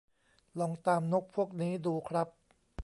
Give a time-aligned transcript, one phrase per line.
[0.59, 2.27] ลองตามนกพวกนี้ดูครับ